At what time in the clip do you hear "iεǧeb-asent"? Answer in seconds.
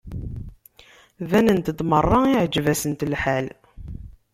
2.31-3.07